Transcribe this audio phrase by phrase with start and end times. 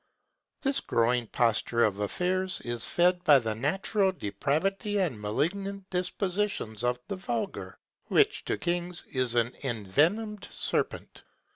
[0.63, 6.97] This growing posture of affairs is fed by the natural depravity and malignant dispositions of
[7.07, 7.77] the vulgar,
[8.07, 11.21] which to kings is an envenomed serpent.